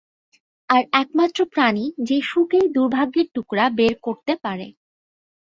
[0.69, 4.67] আর একমাত্র প্রাণী যে শুঁকেই দুর্ভাগ্যের টুকরা বের করতে পারে।